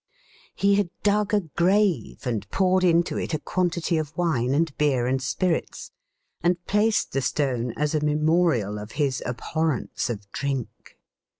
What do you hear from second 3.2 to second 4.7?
a quantity of wine